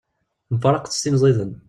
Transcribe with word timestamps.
Mfaraqet 0.53 0.93
s 0.95 0.99
tin 1.03 1.15
ziden. 1.21 1.51